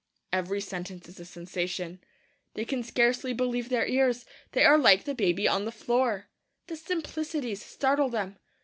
[0.33, 1.99] Every sentence is a sensation.
[2.55, 4.25] They can scarcely believe their ears.
[4.53, 6.25] They are like the baby on the floor.
[6.65, 8.39] The simplicities startle them.